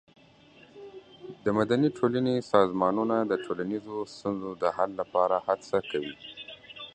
[1.43, 6.15] د مدني ټولنې سازمانونه د ټولنیزو ستونزو د حل لپاره هڅه کوي.